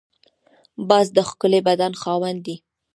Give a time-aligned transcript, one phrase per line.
[0.89, 2.55] باز د ښکلي بدن خاوند دی